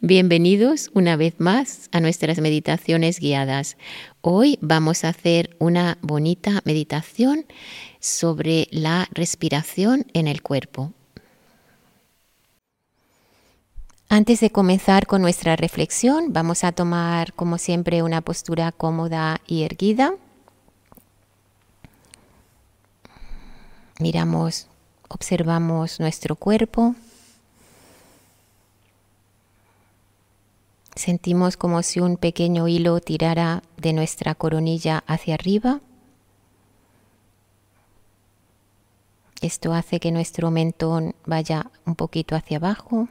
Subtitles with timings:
[0.00, 3.76] Bienvenidos una vez más a nuestras meditaciones guiadas.
[4.20, 7.46] Hoy vamos a hacer una bonita meditación
[7.98, 10.92] sobre la respiración en el cuerpo.
[14.08, 19.64] Antes de comenzar con nuestra reflexión, vamos a tomar como siempre una postura cómoda y
[19.64, 20.14] erguida.
[23.98, 24.68] Miramos,
[25.08, 26.94] observamos nuestro cuerpo.
[30.98, 35.80] Sentimos como si un pequeño hilo tirara de nuestra coronilla hacia arriba.
[39.40, 43.08] Esto hace que nuestro mentón vaya un poquito hacia abajo,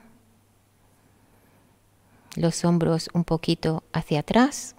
[2.35, 4.75] los hombros un poquito hacia atrás.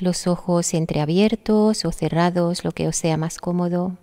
[0.00, 3.96] Los ojos entreabiertos o cerrados, lo que os sea más cómodo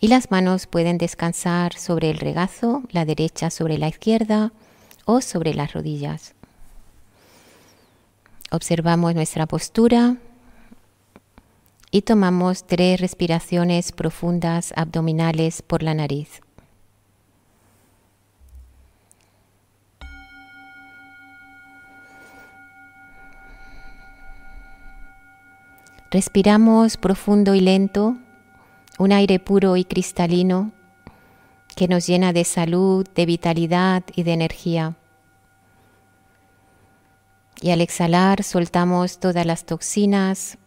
[0.00, 4.52] y las manos pueden descansar sobre el regazo, la derecha sobre la izquierda
[5.04, 6.34] o sobre las rodillas.
[8.50, 10.16] Observamos nuestra postura
[11.90, 16.42] y tomamos tres respiraciones profundas abdominales por la nariz.
[26.10, 28.16] Respiramos profundo y lento
[28.98, 30.72] un aire puro y cristalino
[31.76, 34.96] que nos llena de salud, de vitalidad y de energía.
[37.60, 40.58] Y al exhalar soltamos todas las toxinas,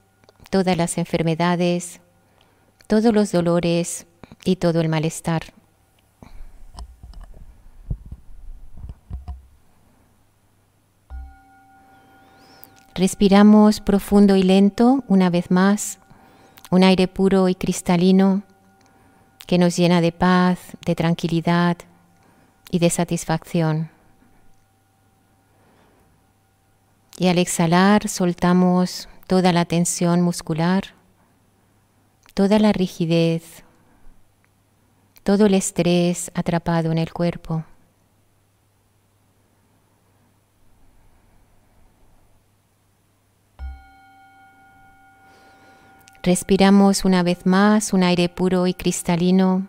[0.50, 2.00] todas las enfermedades,
[2.88, 4.08] todos los dolores
[4.46, 5.42] y todo el malestar.
[12.96, 16.01] Respiramos profundo y lento una vez más
[16.72, 18.44] un aire puro y cristalino
[19.46, 21.78] que nos llena de paz, de tranquilidad
[22.72, 23.92] y de satisfacción.
[27.18, 30.96] Y al exhalar soltamos toda la tensión muscular,
[32.34, 33.64] toda la rigidez,
[35.24, 37.66] todo el estrés atrapado en el cuerpo.
[46.24, 49.68] Respiramos una vez más un aire puro y cristalino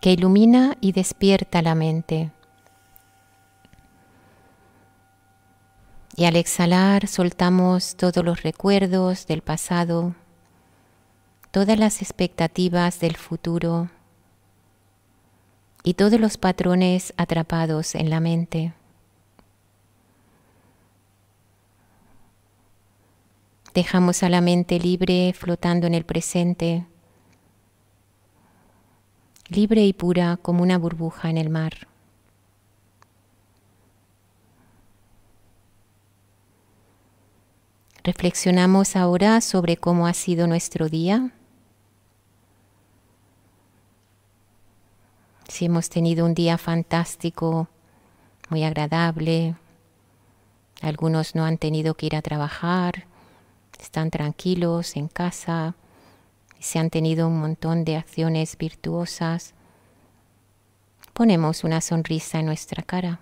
[0.00, 2.30] que ilumina y despierta la mente.
[6.14, 10.14] Y al exhalar soltamos todos los recuerdos del pasado,
[11.50, 13.88] todas las expectativas del futuro
[15.82, 18.72] y todos los patrones atrapados en la mente.
[23.78, 26.84] Dejamos a la mente libre flotando en el presente,
[29.46, 31.86] libre y pura como una burbuja en el mar.
[38.02, 41.30] Reflexionamos ahora sobre cómo ha sido nuestro día.
[45.46, 47.68] Si hemos tenido un día fantástico,
[48.50, 49.54] muy agradable,
[50.82, 53.07] algunos no han tenido que ir a trabajar,
[53.78, 55.74] están tranquilos en casa
[56.58, 59.54] se han tenido un montón de acciones virtuosas,
[61.12, 63.20] ponemos una sonrisa en nuestra cara.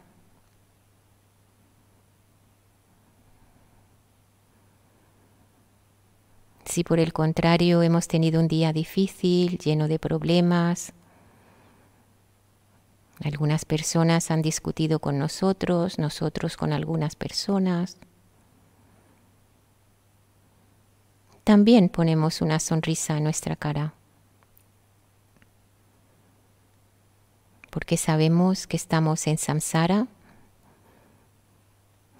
[6.65, 10.93] Si por el contrario hemos tenido un día difícil, lleno de problemas,
[13.23, 17.97] algunas personas han discutido con nosotros, nosotros con algunas personas,
[21.46, 23.94] también ponemos una sonrisa en nuestra cara.
[27.70, 30.08] Porque sabemos que estamos en samsara,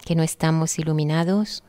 [0.05, 1.61] que no estamos iluminados,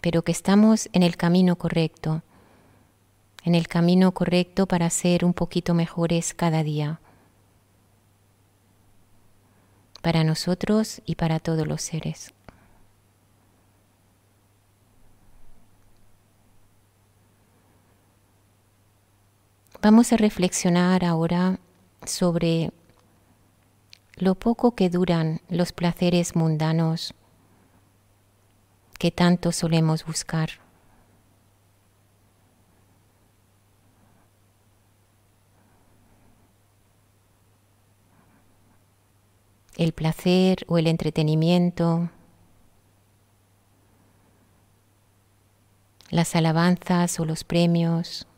[0.00, 2.24] pero que estamos en el camino correcto,
[3.44, 7.00] en el camino correcto para ser un poquito mejores cada día,
[10.00, 12.34] para nosotros y para todos los seres.
[19.82, 21.58] Vamos a reflexionar ahora
[22.06, 22.70] sobre
[24.14, 27.14] lo poco que duran los placeres mundanos
[29.00, 30.50] que tanto solemos buscar.
[39.76, 42.08] El placer o el entretenimiento,
[46.10, 48.28] las alabanzas o los premios,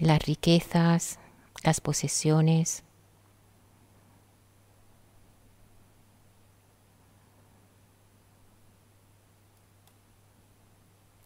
[0.00, 1.18] las riquezas,
[1.62, 2.82] las posesiones.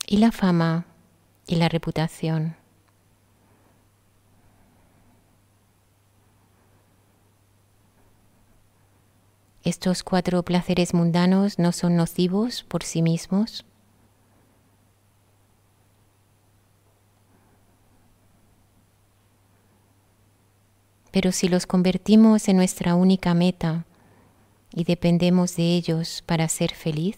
[0.06, 0.86] Y la fama
[1.46, 2.56] y la reputación.
[9.62, 13.64] Estos cuatro placeres mundanos no son nocivos por sí mismos.
[21.10, 23.84] Pero si los convertimos en nuestra única meta
[24.72, 27.16] y dependemos de ellos para ser feliz,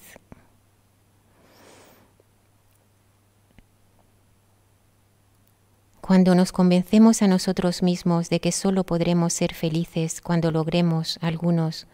[6.03, 11.87] Cuando nos convencemos a nosotros mismos de que solo podremos ser felices cuando logremos algunos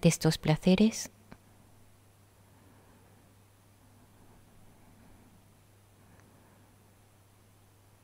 [0.00, 1.10] de estos placeres,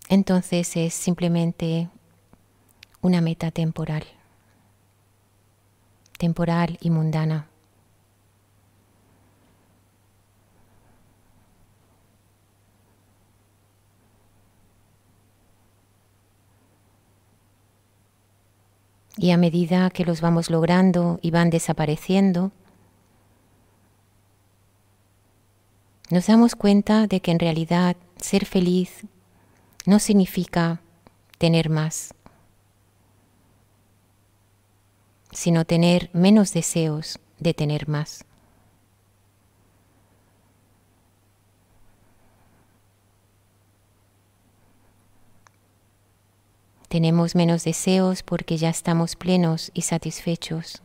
[0.08, 1.88] entonces es simplemente
[3.02, 4.04] una meta temporal,
[6.18, 7.48] temporal y mundana.
[19.16, 22.50] Y a medida que los vamos logrando y van desapareciendo,
[26.08, 29.06] nos damos cuenta de que en realidad ser feliz
[29.86, 30.80] no significa
[31.38, 32.14] tener más.
[35.32, 38.24] Sino tener menos deseos de tener más.
[46.88, 50.82] Tenemos menos deseos porque ya estamos plenos y satisfechos.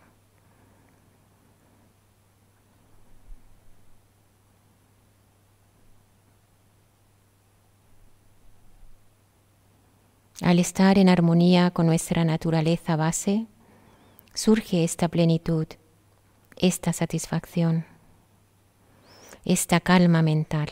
[10.41, 13.47] Al estar en armonía con nuestra naturaleza base,
[14.37, 15.65] surge esta plenitud,
[16.57, 17.87] esta satisfacción,
[19.45, 20.69] esta calma mental.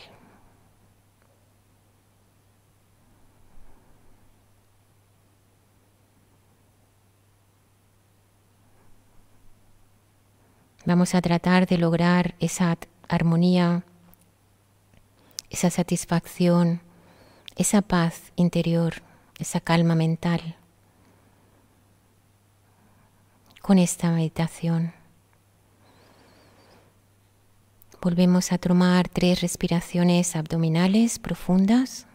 [10.84, 12.78] Vamos a tratar de lograr esa
[13.08, 13.82] armonía,
[15.50, 16.82] esa satisfacción,
[17.56, 19.02] esa paz interior,
[19.40, 20.54] esa calma mental
[23.66, 24.92] con esta meditación.
[28.00, 32.05] Volvemos a tomar tres respiraciones abdominales profundas.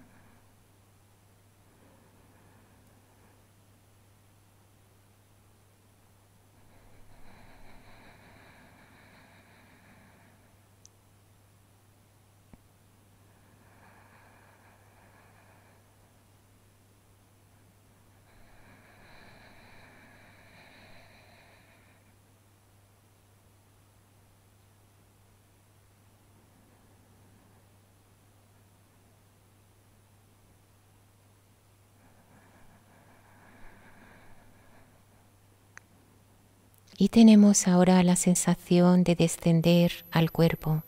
[37.02, 40.84] Y tenemos ahora la sensación de descender al cuerpo.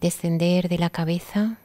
[0.00, 1.58] Descender de la cabeza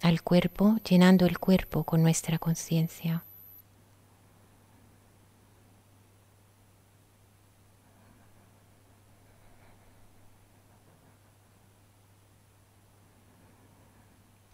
[0.00, 3.24] al cuerpo, llenando el cuerpo con nuestra conciencia.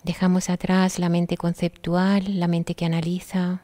[0.02, 3.62] Dejamos atrás la mente conceptual, la mente que analiza,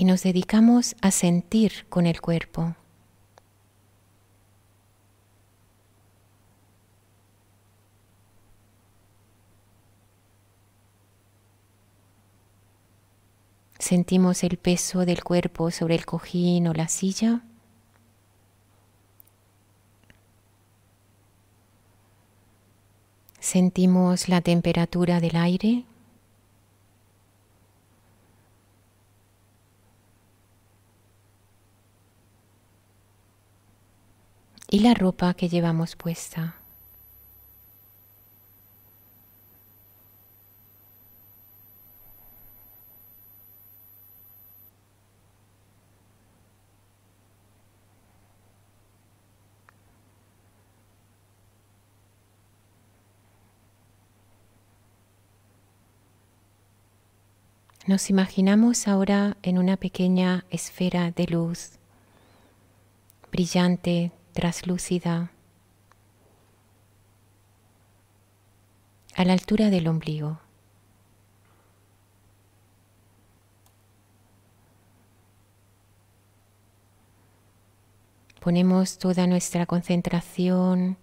[0.00, 2.74] y nos dedicamos a sentir con el cuerpo.
[13.78, 17.42] Sentimos el peso del cuerpo sobre el cojín o la silla.
[23.38, 25.84] Sentimos la temperatura del aire.
[34.70, 36.54] Y la ropa que llevamos puesta.
[57.86, 61.72] Nos imaginamos ahora en una pequeña esfera de luz
[63.32, 65.30] brillante, traslúcida,
[69.16, 70.38] a la altura del ombligo.
[78.40, 80.96] Ponemos toda nuestra concentración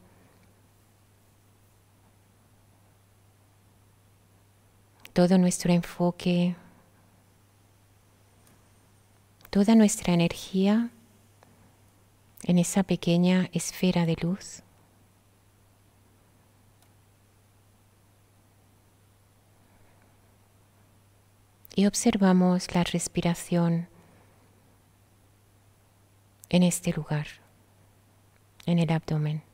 [5.17, 6.55] todo nuestro enfoque,
[9.49, 10.91] toda nuestra energía
[12.43, 14.63] en esa pequeña esfera de luz.
[21.75, 23.87] Y observamos la respiración
[26.49, 27.27] en este lugar,
[28.65, 29.46] en el abdomen.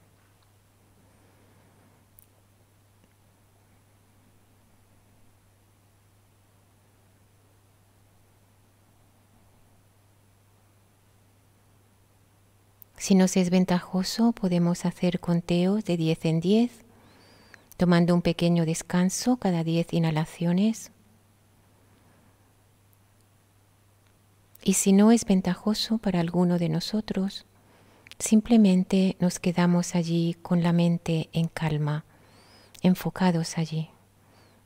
[13.03, 16.71] Si nos es ventajoso, podemos hacer conteos de 10 en 10,
[17.75, 20.89] tomando un pequeño descanso cada 10 inhalaciones.
[24.63, 27.45] Y si no es ventajoso para alguno de nosotros,
[28.19, 32.05] simplemente nos quedamos allí con la mente en calma,
[32.83, 33.89] enfocados allí,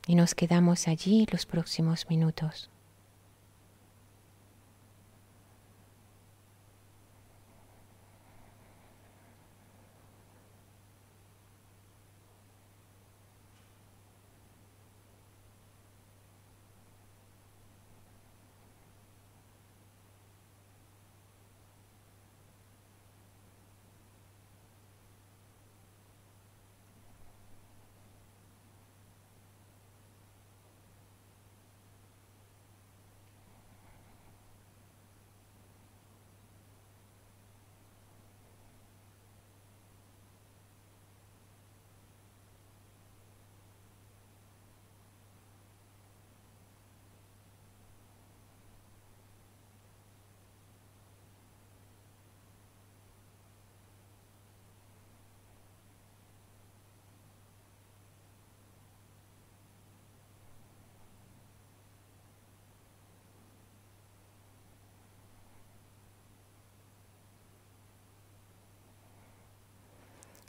[0.06, 2.70] y nos quedamos allí los próximos minutos.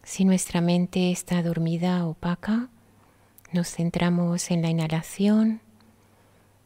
[0.09, 2.69] Si nuestra mente está dormida, opaca,
[3.51, 5.61] nos centramos en la inhalación,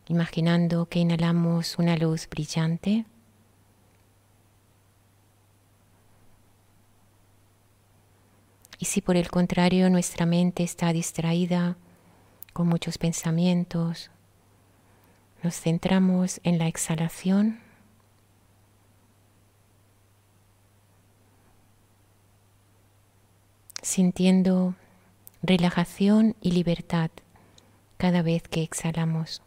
[0.08, 3.06] imaginando que inhalamos una luz brillante.
[8.80, 11.76] Y si por el contrario nuestra mente está distraída
[12.54, 14.10] con muchos pensamientos,
[15.44, 17.63] nos centramos en la exhalación
[23.84, 24.74] sintiendo
[25.44, 27.12] relajación y libertad
[27.98, 29.42] cada vez que exhalamos.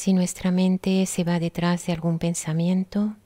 [0.00, 3.16] Si nuestra mente se va detrás de algún pensamiento,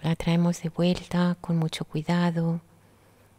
[0.00, 2.60] La traemos de vuelta con mucho cuidado,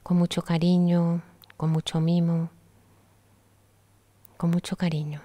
[0.03, 1.21] con mucho cariño,
[1.55, 2.49] con mucho mimo,
[4.35, 5.21] con mucho cariño.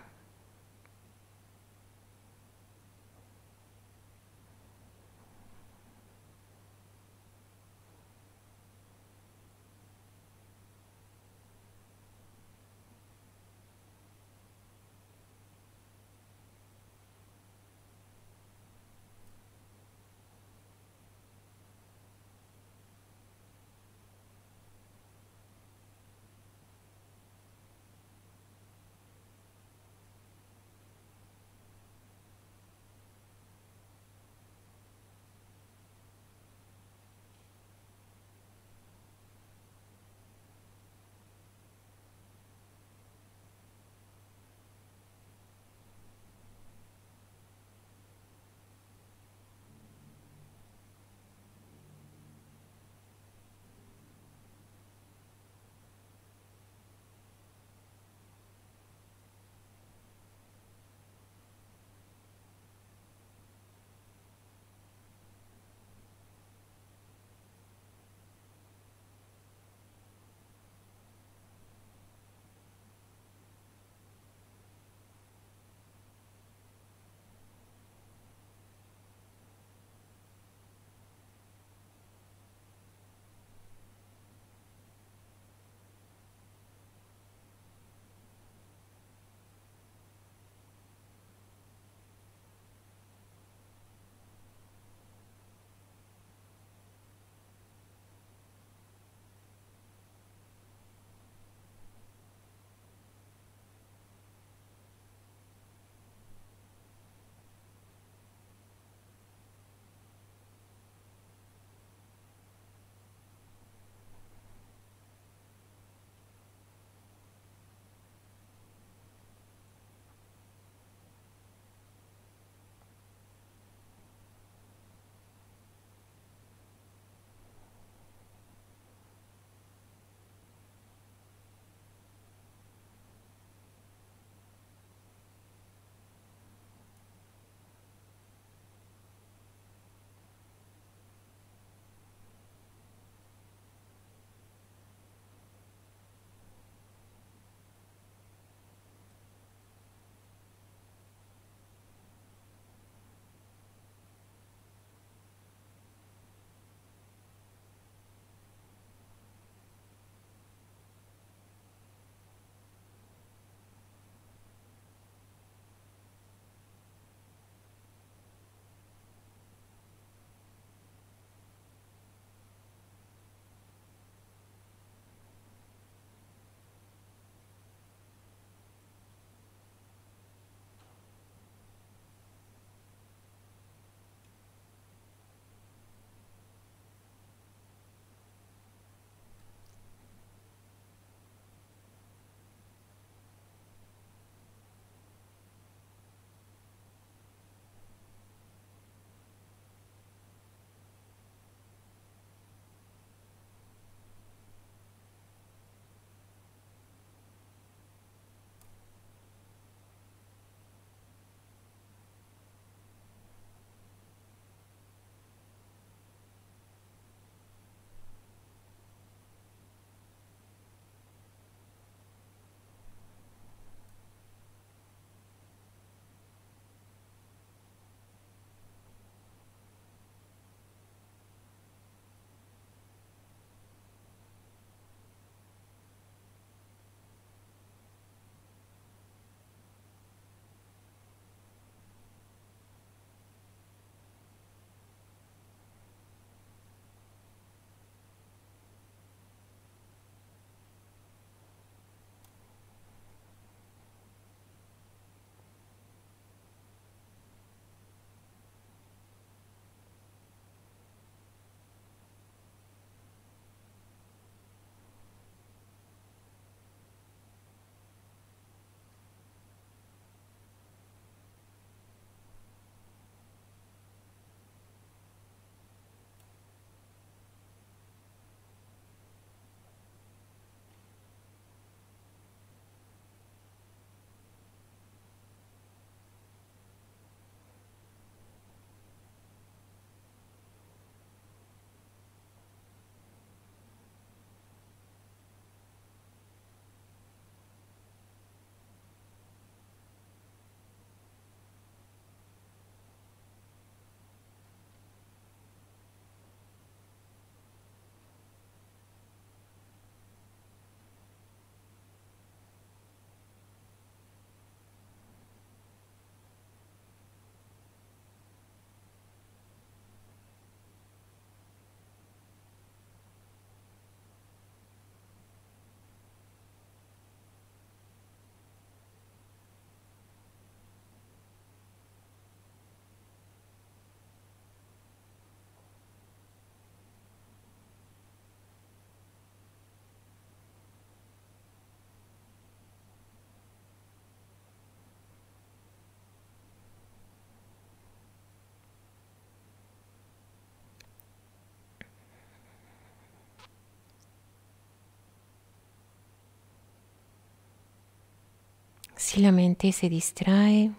[358.99, 360.73] Si la mente se distrae,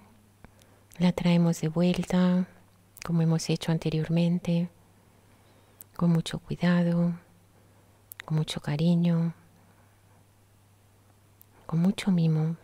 [0.97, 2.45] la traemos de vuelta,
[3.05, 4.67] como hemos hecho anteriormente,
[5.95, 7.13] con mucho cuidado,
[8.25, 9.33] con mucho cariño,
[11.65, 12.57] con mucho mimo.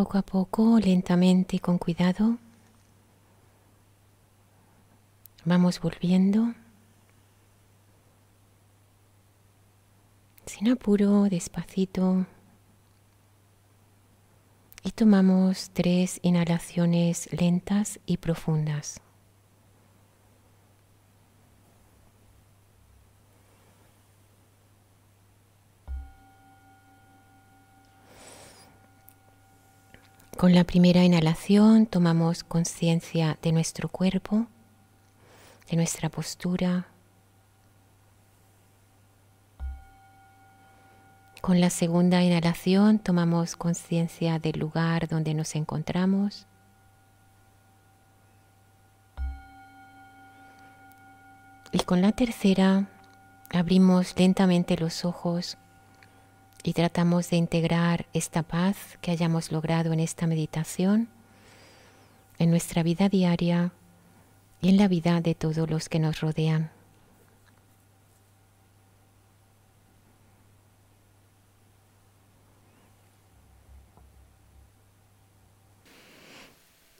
[0.00, 2.38] Poco a poco, lentamente y con cuidado,
[5.44, 6.54] vamos volviendo.
[10.46, 12.24] Sin apuro, despacito.
[14.84, 19.02] Y tomamos tres inhalaciones lentas y profundas.
[30.40, 34.46] Con la primera inhalación tomamos conciencia de nuestro cuerpo,
[35.70, 36.86] de nuestra postura.
[41.42, 46.46] Con la segunda inhalación tomamos conciencia del lugar donde nos encontramos.
[51.70, 52.88] Y con la tercera
[53.52, 55.58] abrimos lentamente los ojos
[56.62, 61.08] y tratamos de integrar esta paz que hayamos logrado en esta meditación
[62.38, 63.72] en nuestra vida diaria
[64.62, 66.70] y en la vida de todos los que nos rodean.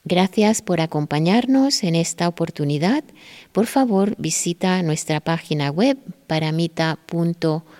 [0.05, 3.05] Gracias por acompañarnos en esta oportunidad.
[3.53, 7.80] Por favor, visita nuestra página web paramita.org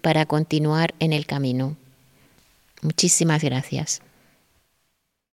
[0.00, 1.76] para continuar en el camino.
[2.82, 4.00] Muchísimas gracias.